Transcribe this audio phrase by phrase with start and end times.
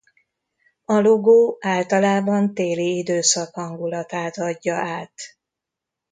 [0.85, 5.13] A logó általában téli időszak hangulatát adja át.